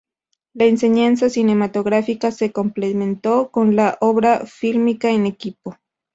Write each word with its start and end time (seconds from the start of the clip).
La 0.55 0.65
enseñanza 0.65 1.29
cinematográfica 1.29 2.31
se 2.31 2.51
complementó 2.51 3.51
con 3.51 3.75
la 3.75 3.99
obra 4.01 4.47
fílmica 4.47 5.11
en 5.11 5.27
equipo. 5.27 5.77